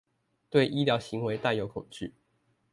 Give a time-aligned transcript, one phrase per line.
[0.49, 2.11] 對醫療行為帶有恐懼